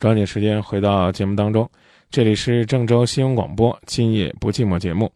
[0.00, 1.68] 抓紧时间回到节目当中，
[2.08, 5.12] 这里是郑州新闻广播《今夜不寂寞》节目。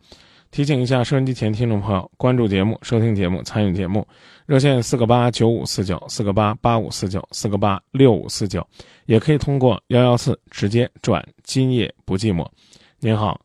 [0.51, 4.07] 提醒一下收音机前听众朋友，关注节目、收听节目、参与节目，
[4.45, 8.63] 热线四个八九五四九四个八八五四九四个八六五四九，
[9.07, 12.45] 也可以通过幺幺四直接转《今夜不寂寞》。
[13.01, 13.41] 您好，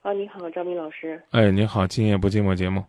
[0.00, 1.22] 啊，你好，张明老师。
[1.30, 2.84] 哎，您好，《今夜不寂寞》节目。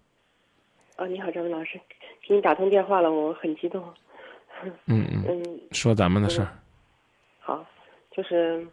[0.95, 1.79] 啊，你好，张明老师，
[2.27, 3.83] 给你打通电话了，我很激动。
[4.87, 5.23] 嗯嗯。
[5.27, 6.45] 嗯，说咱们的事儿。
[6.45, 6.51] 好，
[8.15, 8.63] 就是，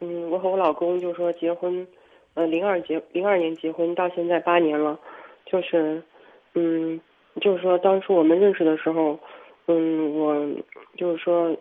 [0.00, 1.86] 嗯，我和我老公就是说结婚，
[2.32, 4.98] 呃，零二结零二年结婚到现在八年了，
[5.44, 6.02] 就是，
[6.54, 6.98] 嗯，
[7.40, 9.18] 就是说当初我们认识的时候，
[9.66, 10.46] 嗯，我
[10.96, 11.54] 就是说，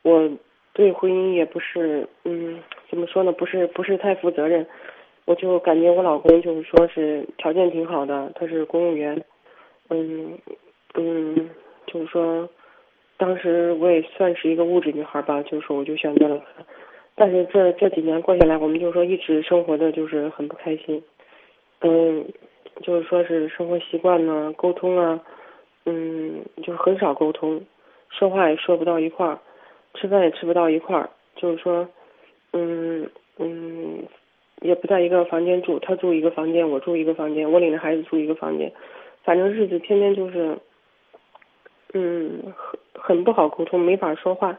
[0.00, 0.30] 我
[0.72, 2.58] 对婚姻也不是，嗯，
[2.88, 4.66] 怎么说呢，不是不是太负责任，
[5.26, 9.22] 我就感觉我老公就是说是条件挺好的，他是公务员，
[9.90, 10.38] 嗯
[10.94, 11.50] 嗯，
[11.86, 12.48] 就是说。
[13.20, 16.64] 当时我也算是一个物质女孩吧，就是我就选择了他，
[17.14, 21.02] 但是这这几年过下来，我们就说一直生活的就是很不开心，
[21.82, 22.24] 嗯，
[22.82, 25.20] 就是说是生活习惯呢、沟通啊，
[25.84, 27.60] 嗯，就是很少沟通，
[28.08, 29.38] 说话也说不到一块儿，
[29.92, 31.86] 吃饭也吃不到一块儿，就是说，
[32.54, 33.06] 嗯
[33.36, 34.02] 嗯，
[34.62, 38.72] 也不在一个房间住，他住一个房间，我住一个房间，我领着孩子住一个房间，
[39.24, 40.56] 反正日子天天就是，
[41.92, 42.54] 嗯。
[43.10, 44.56] 很不好沟通，没法说话，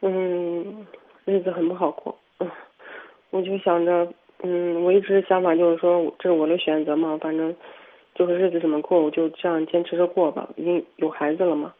[0.00, 0.86] 嗯，
[1.26, 2.50] 日子很不好过，嗯，
[3.28, 4.08] 我就想着，
[4.42, 7.54] 嗯，我一直想法就是说，这是我的选择嘛，反正
[8.14, 11.74] 就是日子怎么过，我就这样坚持着过吧，已经有孩子了嘛，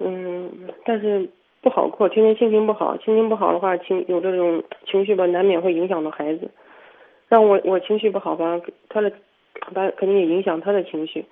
[0.00, 0.50] 嗯，
[0.84, 1.28] 但是
[1.62, 6.50] 不好过，天天心情不好，心情不好的话，情有这种情绪吧，难免会影响到孩子，
[7.28, 9.12] 让我我情绪不好吧，他的，
[9.72, 11.24] 他肯定也影响他的情绪，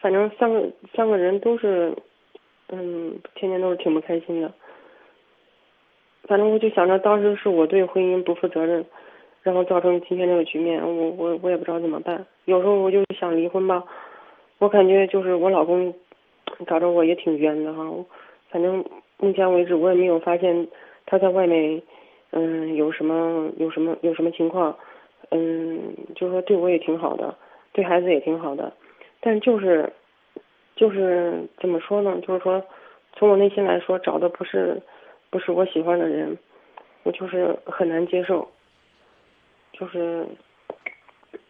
[0.00, 1.94] 反正三个三个人都是。
[2.68, 4.52] 嗯，天天都是挺不开心的。
[6.24, 8.84] 反正我就想着，当时是我对婚姻不负责任，
[9.42, 10.82] 然后造成今天这个局面。
[10.82, 12.26] 我我我也不知道怎么办。
[12.46, 13.84] 有时候我就想离婚吧，
[14.58, 15.94] 我感觉就是我老公
[16.66, 17.84] 找着我也挺冤的哈。
[18.50, 18.84] 反正
[19.18, 20.66] 目前为止，我也没有发现
[21.06, 21.80] 他在外面
[22.32, 24.76] 嗯有什么有什么有什么情况。
[25.30, 27.36] 嗯，就是说对我也挺好的，
[27.72, 28.72] 对孩子也挺好的，
[29.20, 29.92] 但就是。
[30.76, 32.20] 就是怎么说呢？
[32.20, 32.62] 就是说，
[33.14, 34.80] 从我内心来说，找的不是，
[35.30, 36.36] 不是我喜欢的人，
[37.02, 38.46] 我就是很难接受。
[39.72, 40.26] 就是，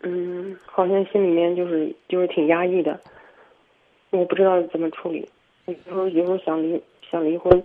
[0.02, 3.00] 嗯，好像心里面就是就是挺压抑的，
[4.10, 5.28] 我不知道怎么处理。
[5.66, 7.60] 有时候有时候想离想离婚，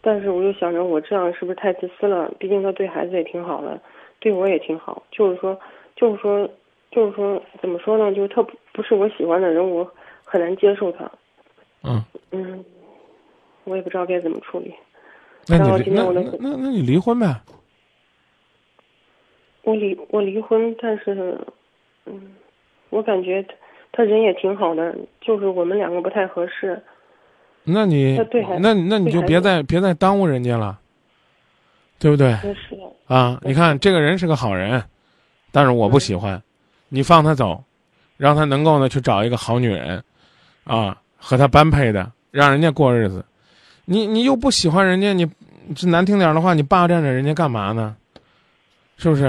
[0.00, 2.32] 但是我又想着我这样是不是太自私了？
[2.38, 3.78] 毕竟他对孩子也挺好的，
[4.18, 5.02] 对我也挺好。
[5.10, 5.60] 就是说，
[5.94, 6.48] 就是说，
[6.90, 8.10] 就是说，怎么说呢？
[8.14, 9.86] 就是他不不是我喜欢的人，我。
[10.30, 11.10] 很难接受他，
[11.82, 12.64] 嗯嗯，
[13.64, 14.72] 我也不知道该怎么处理。
[15.48, 17.40] 那你那那那那你离婚呗？
[19.64, 21.36] 我离我离婚，但是，
[22.06, 22.32] 嗯，
[22.90, 23.54] 我感觉他
[23.92, 26.80] 他人也挺好的，就是我们两个不太合适。
[27.64, 28.16] 那你
[28.60, 30.78] 那那你就别再别再耽误人家了，
[31.98, 32.32] 对不对？
[32.54, 34.82] 是啊，你看这个人是个好人，
[35.50, 36.40] 但是我不喜欢，
[36.88, 37.62] 你放他走，
[38.16, 40.02] 让他能够呢去找一个好女人。
[40.70, 43.24] 啊，和他般配的，让人家过日子，
[43.86, 45.28] 你你又不喜欢人家，你
[45.74, 47.96] 这难听点的话，你霸占着人家干嘛呢？
[48.96, 49.24] 是不是？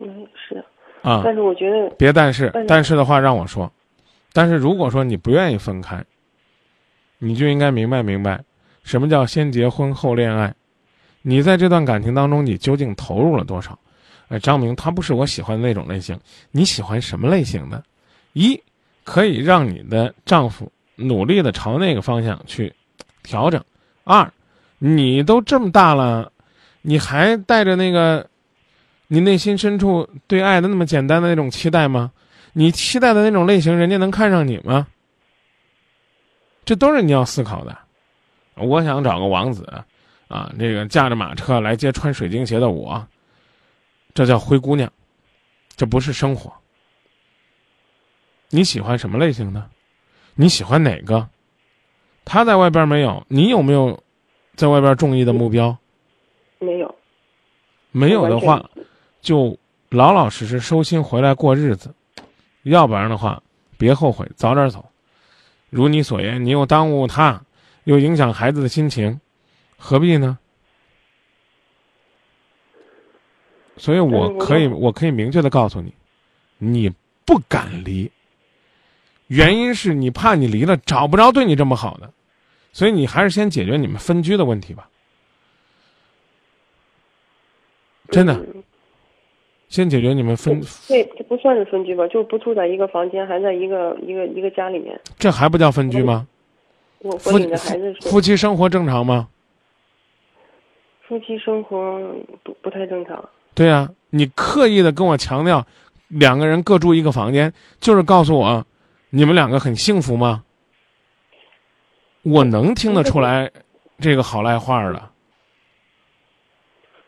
[0.00, 0.62] 嗯，是。
[1.00, 3.72] 啊，但是我觉得别但是，但是的话让我说，
[4.34, 6.04] 但是如果说你不愿意分开，
[7.16, 8.44] 你就应该明白明白，
[8.82, 10.54] 什么叫先结婚后恋爱，
[11.22, 13.78] 你在这段感情当中，你究竟投入了多少？
[14.28, 16.20] 哎，张明他不是我喜欢的那种类型，
[16.50, 17.82] 你喜欢什么类型的？
[18.34, 18.60] 一。
[19.08, 22.70] 可以让你的丈夫努力的朝那个方向去
[23.22, 23.64] 调整。
[24.04, 24.30] 二，
[24.78, 26.30] 你都这么大了，
[26.82, 28.28] 你还带着那个
[29.06, 32.12] 你内心深处对爱的那么简单的那种期待吗？
[32.52, 34.86] 你期待的那种类型，人家能看上你吗？
[36.66, 37.74] 这都是你要思考的。
[38.56, 39.64] 我想找个王子，
[40.28, 43.02] 啊，这个驾着马车来接穿水晶鞋的我，
[44.12, 44.92] 这叫灰姑娘，
[45.76, 46.52] 这不是生活。
[48.50, 49.68] 你喜欢什么类型的？
[50.34, 51.28] 你喜欢哪个？
[52.24, 54.02] 他在外边没有，你有没有
[54.54, 55.76] 在外边中意的目标？
[56.58, 56.94] 没有。
[57.90, 58.68] 没有的话，
[59.20, 59.58] 就
[59.88, 61.94] 老老实实收心回来过日子。
[62.64, 63.42] 要不然的话，
[63.78, 64.84] 别后悔，早点走。
[65.70, 67.42] 如你所言，你又耽误他，
[67.84, 69.20] 又影响孩子的心情，
[69.76, 70.38] 何必呢？
[73.76, 75.92] 所以我可以，我可以明确的告诉你，
[76.58, 76.90] 你
[77.24, 78.10] 不敢离。
[79.28, 82.10] 原因是你怕你离了找不着对你这么好的，
[82.72, 84.88] 所以你还是先解决你们分居的问题吧。
[88.10, 88.38] 真的，
[89.68, 90.60] 先解决你们分。
[90.86, 92.08] 这这不算是分居吧？
[92.08, 96.26] 就不住在一个房间，还在一个一个一个家里面，这还不叫分居吗？
[97.00, 99.28] 我问你的孩子，夫妻生活正常吗？
[101.06, 102.00] 夫妻生活
[102.42, 103.28] 不不太正常。
[103.54, 105.66] 对呀，你刻意的跟我强调
[106.08, 108.66] 两个人各住一个房间，就是告诉我。
[109.10, 110.44] 你们两个很幸福吗？
[112.22, 113.50] 我能听得出来
[113.98, 115.10] 这个好赖话的。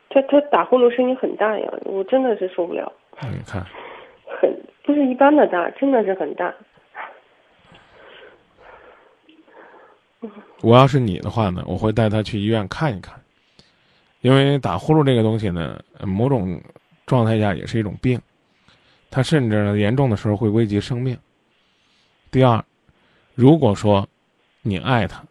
[0.09, 2.91] 他他打呼噜声音很大呀，我真的是受不了，
[3.23, 3.65] 你看，
[4.41, 4.51] 很
[4.83, 6.55] 不是一般的大，真的是很大。
[10.63, 13.21] 我要是你的话呢，我会带他去医院看一看，
[14.21, 16.61] 因为打呼噜这个东西呢，呃某种
[17.05, 18.21] 状态下也是一种病，
[19.11, 21.17] 它甚至呢严重的时候会危及生命。
[22.31, 22.65] 第二，
[23.35, 24.09] 如果说
[24.63, 25.25] 你爱他，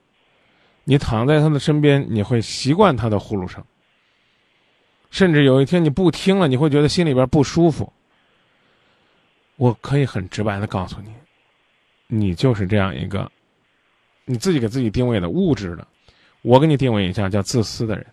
[0.84, 3.64] 你躺在他的身边，你会习惯他的呼噜声，
[5.12, 7.92] 甚至有一天你不听了，你会觉得心里边不舒服。
[9.56, 11.12] 我可以很直白的告诉你，
[12.08, 13.32] 你就是这样一个。
[14.26, 15.88] 你自己给自己定位的物质的，
[16.44, 18.06] 我给你定位一下叫自私的人。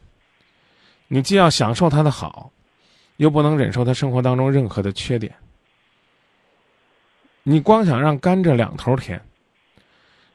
[1.08, 2.50] 你既要享受他的好，
[3.18, 5.34] 又不能忍受他生活当中任何的缺点。
[7.48, 9.22] 你光想让甘蔗两头甜，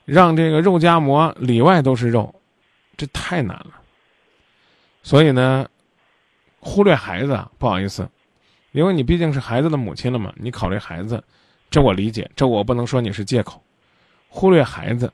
[0.06, 2.34] 让这个肉夹馍里外都是肉，
[2.96, 3.82] 这太难了。
[5.04, 5.68] 所以呢，
[6.62, 8.10] 忽略孩子，不好意思，
[8.72, 11.22] 因为你毕竟是孩子的母亲了嘛，你考虑孩子，
[11.70, 13.62] 这我理解，这我不能说你是借口。
[14.30, 15.12] 忽略孩子。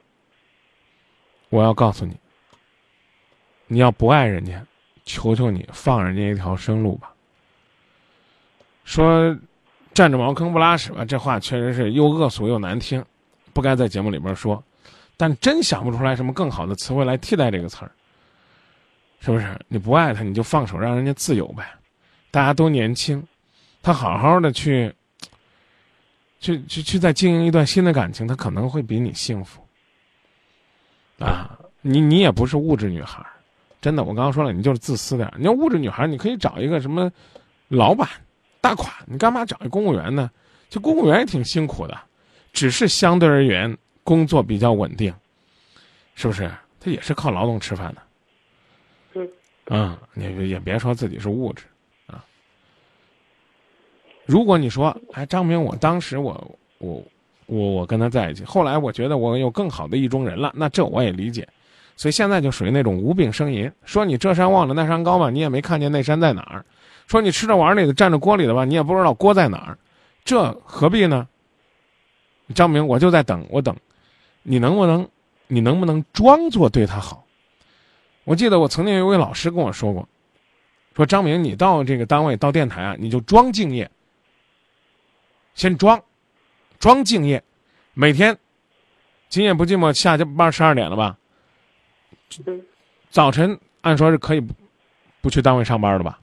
[1.49, 2.15] 我要告诉你，
[3.65, 4.63] 你要不爱人家，
[5.03, 7.11] 求求你放人家一条生路吧。
[8.83, 9.35] 说
[9.97, 13.03] 占着茅坑不拉屎吧，这话确实是又恶俗又难听，
[13.51, 14.63] 不该在节目里边说。
[15.17, 17.89] 但真想不出来什么更好的词汇来替代这个词儿，
[19.19, 19.59] 是不是？
[19.67, 21.65] 你不爱他，你就放手让人家自由呗。
[22.29, 23.25] 大家都年轻，
[23.81, 24.93] 他好好的去，
[26.39, 29.59] 去去去再经营一段新的感情，他可能会比你幸福。
[31.17, 33.25] 啊，你你也不是物质女孩，
[33.81, 35.33] 真的，我刚刚说了，你就是自私点儿。
[35.39, 37.11] 你要物质女孩，你可以找一个什么
[37.67, 38.07] 老板
[38.67, 40.29] 大款，你干嘛找一公务员呢？
[40.69, 41.97] 这公务员也挺辛苦的，
[42.51, 45.13] 只是相对而言工作比较稳定，
[46.15, 46.51] 是不是？
[46.79, 48.01] 他也是靠劳动吃饭的。
[49.13, 49.29] 嗯。
[49.69, 51.63] 嗯，你也别说自己是物质
[52.07, 52.23] 啊。
[54.25, 57.03] 如果你说，哎，张明，我当时我我。
[57.49, 61.47] 我我跟他在一起，后来我觉得我有更好的意中人了，那这我也理解，
[61.95, 63.71] 所以现在就属于那种无病呻吟。
[63.85, 66.61] 说你这山望着那山高嘛，你也没看见那山在哪儿；
[67.07, 69.77] 说你吃着碗里的蘸着锅里的吧，你也不知道锅在哪儿，
[70.23, 71.27] 这何必呢？
[72.53, 73.75] 张明，我就在等，我等，
[74.43, 75.07] 你能不能，
[75.47, 77.25] 你能不能装作对他好？
[78.25, 80.07] 我记得我曾经有一位老师跟我说过，
[80.95, 83.89] 说张明，你到这个单位到电台啊，你就装敬业，
[85.55, 86.01] 先装。
[86.79, 87.43] 装敬业，
[87.95, 88.37] 每天，
[89.29, 91.17] 今夜不寂寞，下班十二点了吧？
[92.45, 92.63] 嗯。
[93.09, 94.53] 早晨按说是可以不
[95.21, 96.19] 不去单位上班的吧？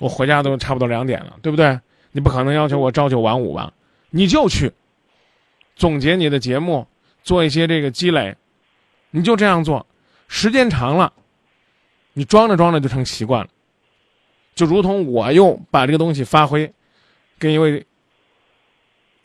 [0.00, 1.78] 我回家都差不多两点了，对不对？
[2.12, 3.72] 你不可能要求我朝九晚五吧？
[4.10, 4.72] 你就去
[5.76, 6.86] 总结你的节目，
[7.22, 8.36] 做一些这个积累，
[9.10, 9.86] 你就这样做，
[10.28, 11.12] 时间长了，
[12.12, 13.50] 你装着装着就成习惯了，
[14.54, 16.72] 就如同我又把这个东西发挥，
[17.38, 17.84] 跟一位。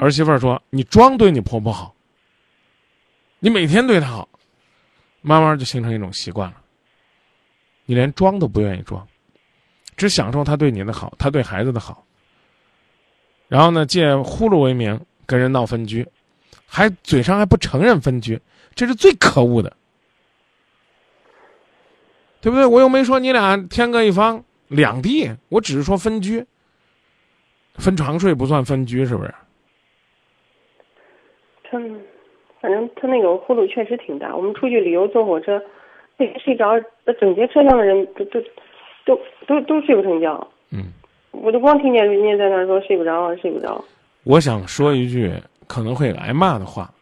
[0.02, 1.94] 儿媳妇儿说：“你装对你婆婆好，
[3.40, 4.30] 你每天对她好，
[5.22, 6.56] 慢慢就形成一种习惯了。
[7.84, 9.06] 你连装都不愿意装，
[10.00, 12.06] 只享受他对你的好，他对孩子的好。
[13.50, 16.08] 然后呢，借呼噜为名跟人闹分居，
[16.66, 18.40] 还嘴上还不承认分居，
[18.74, 19.76] 这是最可恶的，
[22.40, 22.66] 对不对？
[22.66, 26.46] 我又没说你俩天各一方，两地，我只是说分居，
[27.76, 29.34] 分床睡不算分居，是不是？”
[31.70, 31.78] 他，
[32.62, 34.36] 反正他那个呼噜确实挺大。
[34.36, 35.62] 我们出去旅游坐火车，
[36.18, 38.40] 那睡着，那整节车厢的人都都
[39.06, 40.48] 都都都睡不成觉。
[40.72, 40.86] 嗯，
[41.32, 43.84] 我都光听见人家在那说睡不着，睡不着。
[44.24, 45.34] 我想说一句
[45.68, 46.94] 可能会挨骂的话。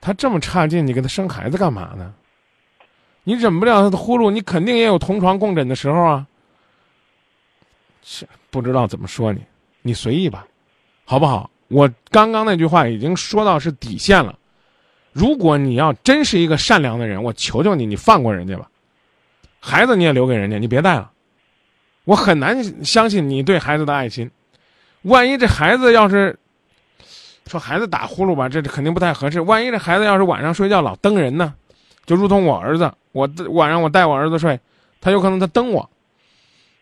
[0.00, 2.14] 他这么差劲，你给他生孩子干嘛呢？
[3.22, 6.26] 你忍不了他的呼噜，你肯定也有同床共枕的时候啊。
[8.02, 9.40] 是不知道怎么说你，
[9.80, 10.46] 你随意吧，
[11.06, 11.50] 好不好？
[11.68, 14.38] 我刚刚那句话已经说到是底线了，
[15.10, 18.68] 如果你要真是一个善良的人，我求求你，你放过人家吧，
[19.66, 21.10] 孩子你也留给人家，你别带了。
[22.04, 24.30] 我很难相信你对孩子的爱心，
[25.02, 26.38] 万一这孩子要是
[27.46, 29.40] 说孩子打呼噜吧，这肯定不太合适。
[29.40, 31.54] 万一这孩子要是晚上睡觉老蹬人呢，
[32.04, 34.60] 就如同我儿子，我晚上我带我儿子睡，
[35.00, 35.88] 他有可能他蹬我，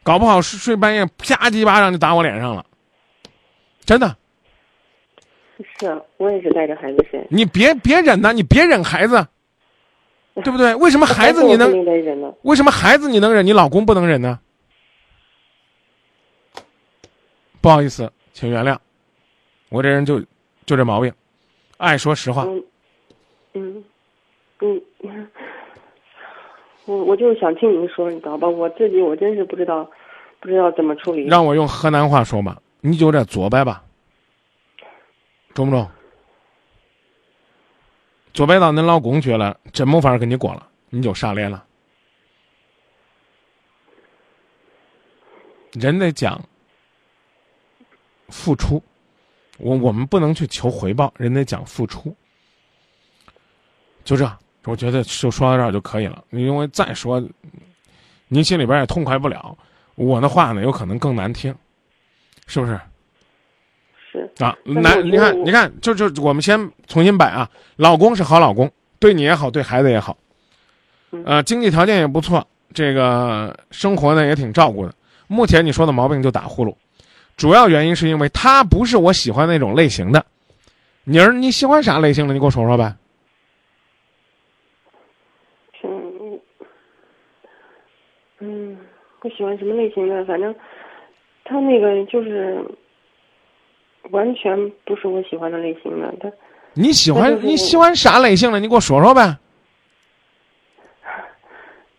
[0.02, 2.66] 搞不好睡睡半夜啪叽巴掌就打我脸上了，
[3.84, 4.16] 真的。
[5.78, 7.24] 是啊，我也是带着孩子睡。
[7.30, 9.24] 你别别忍呐，你别忍孩子，
[10.34, 10.74] 对不对？
[10.76, 11.70] 为什么孩子你能？
[12.42, 14.38] 为什么孩子你能忍，你老公不能忍呢？
[17.60, 18.76] 不好意思，请原谅，
[19.68, 20.20] 我这人就
[20.64, 21.12] 就这毛病，
[21.76, 22.44] 爱说实话。
[22.44, 22.64] 嗯
[23.54, 23.84] 嗯
[25.02, 25.28] 嗯，
[26.86, 28.48] 我我就是想听您说，你知道吧？
[28.48, 29.88] 我自己我真是不知道，
[30.40, 31.26] 不知道怎么处理。
[31.26, 33.84] 让我用河南话说吧，你就这左摆吧。
[35.54, 35.86] 中不中？
[38.32, 41.64] 左摆到恁老公去了，真没法跟你过了，你就傻脸了。
[45.72, 46.42] 人得讲
[48.28, 48.82] 付出，
[49.58, 52.14] 我我们不能去求回报，人得讲付出。
[54.04, 56.24] 就这，我觉得就说到这儿就可以了。
[56.30, 57.22] 因为再说，
[58.28, 59.56] 您心里边也痛快不了，
[59.94, 61.54] 我的话呢，有可能更难听，
[62.46, 62.80] 是不是？
[64.38, 67.48] 啊，男，你看，你看，就就我们先重新摆啊。
[67.76, 70.16] 老公是好老公，对你也好，对孩子也好，
[71.24, 74.94] 呃，经济条件也不错，这个生活呢也挺照顾的。
[75.28, 76.74] 目前你说的毛病就打呼噜，
[77.36, 80.24] 主要原因是因为他不是我喜欢那种类型的。
[81.04, 82.32] 妮儿，你喜欢啥类型的？
[82.32, 82.94] 你给我说说呗。
[85.84, 86.40] 嗯，
[88.38, 88.78] 嗯，
[89.20, 90.24] 我喜欢什么类型的？
[90.24, 90.54] 反正
[91.44, 92.64] 他那个就是。
[94.11, 96.30] 完全不是我喜欢的类型的，他。
[96.75, 98.59] 你喜欢你喜欢啥类型的？
[98.59, 99.37] 你给我说说呗。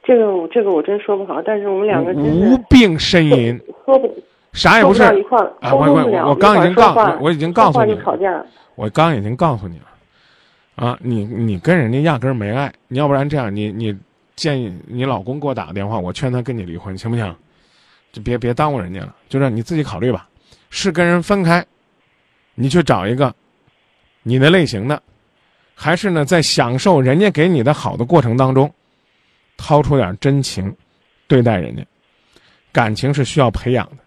[0.04, 4.14] 这个我这个我真说不好，但是我们两个无病呻吟，说不，
[4.52, 8.44] 啥也不是一块儿，我我我刚已经告我已经告诉你，吵架。
[8.76, 9.86] 我刚已经告诉你了，
[10.76, 13.98] 啊，你你跟人家压根儿没爱，你要不然这样，你你
[14.36, 17.34] 建议你老公给我打个电话，我劝他跟你离婚，行不行？
[18.12, 20.28] 就别别耽误人家了，就让你自己考虑吧，
[20.70, 21.66] 是跟人分开。
[22.56, 23.34] 你去找一个
[24.22, 25.02] 你的类型的，
[25.74, 28.74] 还是呢，在享受人家给你的好的过程当中，
[29.58, 30.76] 掏出点真情
[31.28, 31.86] 对待人家。
[32.72, 34.04] 感情是需要培养的，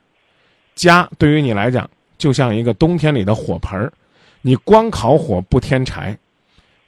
[0.75, 1.88] 家对于你来讲
[2.19, 3.93] 就像一个冬天里的火盆儿，
[4.43, 6.17] 你光烤火不添柴。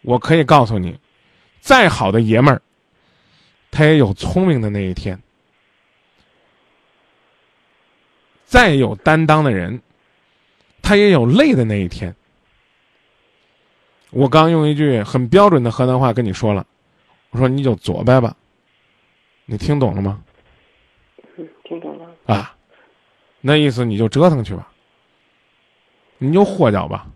[0.02, 0.98] 我可以告诉你，
[1.60, 2.62] 再好的爷们儿，
[3.70, 5.16] 他也有聪明的那一天；
[8.44, 9.80] 再有担当的人。
[10.88, 12.14] 他也有累的那一天。
[14.08, 16.66] 我刚用一句很标准的河南话跟你说了，
[17.28, 18.34] 我说你就左掰吧，
[19.44, 20.24] 你听懂了吗？
[21.36, 22.06] 嗯，听懂了。
[22.24, 22.56] 啊，
[23.42, 24.66] 那意思你就折腾去吧，
[26.16, 27.06] 你就豁脚吧，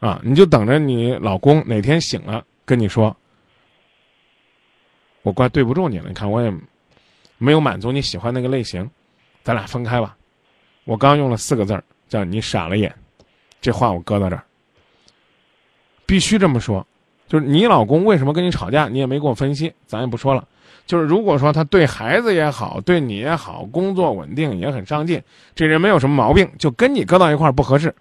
[0.00, 3.14] 啊，你就等着你老公哪天醒了跟你说，
[5.20, 6.08] 我怪对不住你了。
[6.08, 6.50] 你看我也
[7.36, 8.90] 没有满足你喜欢那个类型，
[9.42, 10.16] 咱俩分开吧。
[10.84, 12.90] 我刚用了四个字儿，叫你傻了眼。
[13.62, 14.44] 这话我搁到这儿，
[16.04, 16.86] 必须这么说，
[17.28, 20.46] 就是你老公为什么跟你吵架，你也没给我分析，咱也不说了。
[20.84, 25.22] 就是如果说他对孩子也好，对你也好，工作稳定也很上进，
[25.54, 27.94] 这人没有什么毛病，就跟你搁到一块儿不合适。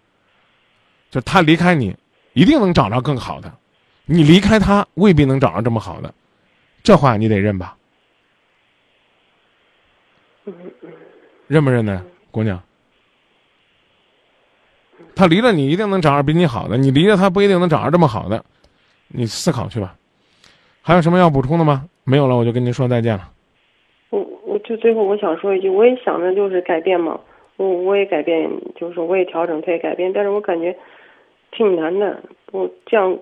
[1.11, 1.95] 就他离开你，
[2.33, 3.49] 一定能找着更好的；
[4.05, 6.11] 你离开他，未必能找着这么好的。
[6.81, 7.77] 这话你得认吧？
[11.47, 12.59] 认不认得，姑娘？
[15.15, 18.43] 他离了你一定能找着比你好的，你离了他不一定能找着这么好的，
[19.07, 19.95] 你思考去吧。
[20.81, 21.85] 还有什么要补充的吗？
[22.03, 23.29] 没有了，我就跟您说再见了。
[24.09, 27.19] 我我就最后我想说一句，我也想着就是改变嘛，
[27.57, 30.75] 我我也改变，就是我也调整，他也改变，但是我感觉
[31.51, 32.21] 挺难的。
[32.51, 33.17] 我这样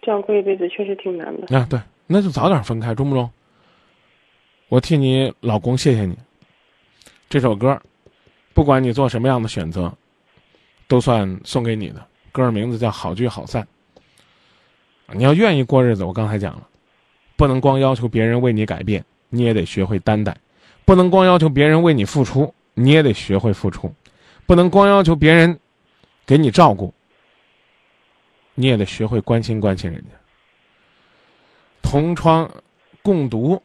[0.00, 1.56] 这样过一辈子确实挺难的。
[1.56, 3.28] 啊，对，那就早点分开，中不中？
[4.68, 6.16] 我替你老公谢谢你。
[7.28, 7.78] 这首歌，
[8.54, 9.92] 不管你做什么样的选择。
[10.88, 13.62] 都算送给你的歌儿名字叫《好聚好散》。
[15.14, 16.66] 你要愿意过日子，我刚才讲了，
[17.36, 20.32] 不能光要求别人为你改变，你也得学会担待；
[20.84, 23.88] 不能光要求别人为你付出，你也得学会付出；
[24.46, 25.58] 不能光要求别人
[26.26, 26.92] 给你照顾，
[28.54, 30.08] 你也得学会关心关心人家。
[31.80, 32.50] 同窗
[33.02, 33.62] 共读，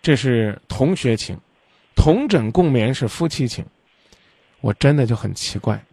[0.00, 1.36] 这是同学情；
[1.94, 3.64] 同枕共眠是夫妻情。
[4.60, 5.84] 我真的就很奇怪。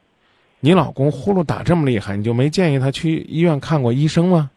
[0.59, 4.51] 你老公呼噜打这么厉害，你就没建议他去医院看过医生吗？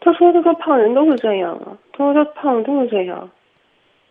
[0.00, 3.30] 他说：“他说胖人都是这样啊。”他说：“他胖都是这样，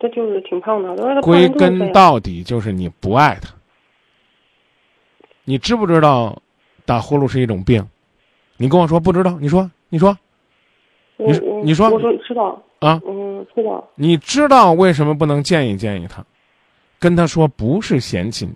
[0.00, 3.54] 他就是挺胖的。”他说：“归根到底就是你不爱他。
[5.44, 6.36] 你知不知道
[6.84, 7.86] 打呼噜是一种病？
[8.56, 10.16] 你跟我说不知道，你说你说，
[11.16, 13.88] 你你说我说知道啊，嗯，知道。
[13.94, 16.24] 你知道为什么不能建议建议他？
[16.98, 18.52] 跟他说不是嫌弃你，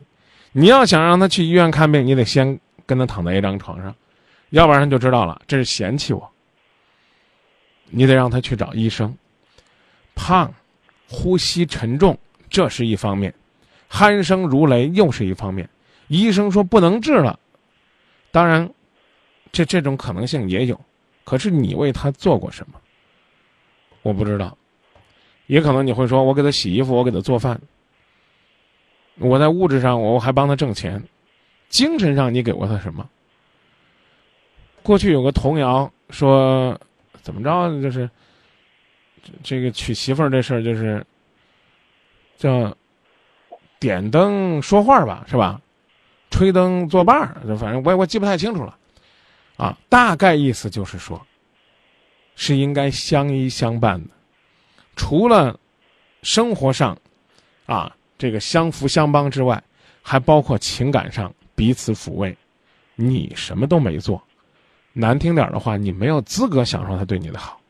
[0.52, 3.94] 你要想让他去医院看病，你得先跟他躺在一张床上，
[4.50, 6.30] 要不然就知道了这是嫌弃我。
[7.90, 9.16] 你得让他去找医生。
[10.14, 10.52] 胖，
[11.08, 12.18] 呼吸沉重，
[12.50, 13.32] 这是一方面；
[13.90, 15.68] 鼾声如雷，又是一方面。
[16.08, 17.38] 医生说不能治了，
[18.30, 18.68] 当然，
[19.52, 20.78] 这这种可能性也有。
[21.24, 22.80] 可是你为他做过什么？
[24.02, 24.56] 我不知道。
[25.46, 27.60] 也可能你会说，我给他洗衣服，我给他做饭，
[29.18, 31.02] 我在物质上我还帮他挣钱，
[31.68, 33.08] 精神上你给过他什么？
[34.82, 36.78] 过去有个童谣说，
[37.20, 38.08] 怎么着就是
[39.42, 41.04] 这个娶媳妇儿这事儿就是
[42.36, 42.74] 叫
[43.78, 45.60] 点灯说话吧，是吧？
[46.30, 48.76] 吹灯作伴儿，反正我我记不太清楚了，
[49.56, 51.20] 啊，大概意思就是说，
[52.36, 54.10] 是应该相依相伴的。
[54.94, 55.58] 除了
[56.22, 56.96] 生活上
[57.66, 59.62] 啊这个相扶相帮之外，
[60.02, 62.36] 还包括情感上彼此抚慰。
[62.96, 64.20] 你什么都没做，
[64.92, 67.60] 难听点的话，你没有资格享受他对你的好。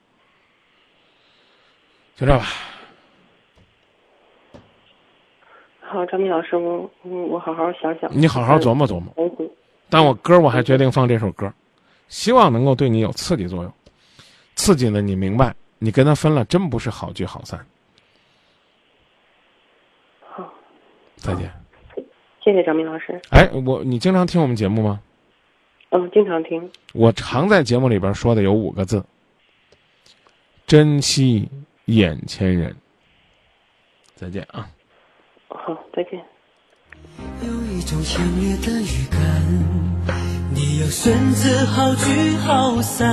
[2.16, 2.46] 就这吧。
[5.80, 8.10] 好，张明老师，我我好好想想。
[8.12, 9.14] 你好好琢磨琢磨。
[9.90, 11.52] 但我歌我还决定放这首歌，
[12.08, 13.72] 希望能够对你有刺激作用，
[14.54, 15.54] 刺激呢你明白。
[15.78, 17.64] 你跟他分了，真不是好聚好散。
[20.28, 20.52] 好，
[21.18, 21.50] 再见。
[22.42, 23.20] 谢谢张明老师。
[23.30, 25.00] 哎，我你经常听我们节目吗？
[25.90, 26.70] 嗯，经常听。
[26.94, 29.04] 我常在节目里边说的有五个字：
[30.66, 31.48] 珍惜
[31.86, 32.74] 眼前人。
[34.14, 34.68] 再见啊。
[35.48, 36.22] 好，再见。
[37.42, 39.18] 有一种强烈的预感，
[40.54, 43.06] 你要选择好聚好散。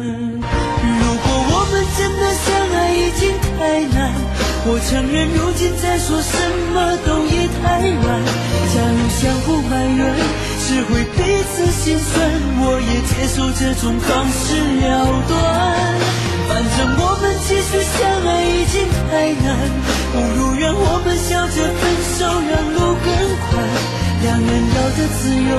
[0.00, 4.12] 如果我们真的相爱已经太难，
[4.64, 6.38] 我承认如今再说什
[6.72, 8.06] 么都已太晚。
[8.70, 10.00] 假如相互埋怨
[10.62, 11.18] 只会彼
[11.50, 12.22] 此心酸，
[12.62, 14.86] 我也接受这种方式了
[15.26, 15.34] 断。
[16.46, 19.58] 反正我们继续相爱已经太难，
[20.14, 21.82] 不如让我们笑着分
[22.14, 23.10] 手，让路更
[23.50, 23.50] 宽。
[24.22, 25.58] 两人要的自由，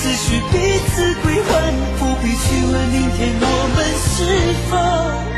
[0.00, 0.56] 只需彼
[0.88, 1.52] 此归还，
[2.00, 3.44] 不必去问明天我
[3.76, 4.16] 们是
[4.70, 5.37] 否。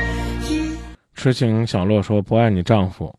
[1.21, 3.15] 痴情小洛说：“不爱你丈夫，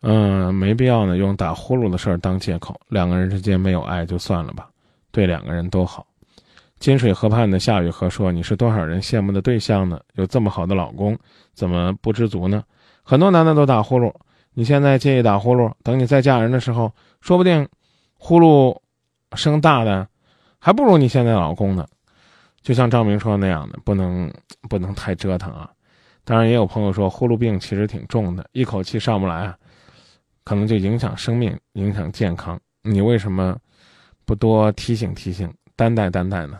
[0.00, 2.74] 嗯，没必要呢，用打呼噜的事儿当借口。
[2.88, 4.70] 两个人之间没有爱就算了吧，
[5.10, 6.06] 对两个人都好。”
[6.80, 10.00] 金水河畔的夏雨荷说：“你是多少人羡慕的对象呢？
[10.14, 11.14] 有这么好的老公，
[11.52, 12.64] 怎么不知足呢？
[13.02, 14.10] 很多男的都打呼噜，
[14.54, 15.70] 你现在介意打呼噜？
[15.82, 16.90] 等你再嫁人的时候，
[17.20, 17.68] 说不定
[18.14, 18.74] 呼噜
[19.36, 20.08] 声大的
[20.58, 21.86] 还不如你现在老公呢。
[22.62, 24.32] 就像赵明说那样的，不能
[24.70, 25.70] 不能太折腾啊。”
[26.24, 29.56] 当然，也有朋友说呼噜病其实挺重的，一口气上不来啊，
[30.42, 32.58] 可能就影响生命、影响健康。
[32.82, 33.56] 你为什么
[34.24, 36.58] 不多提醒提醒、担待担待呢？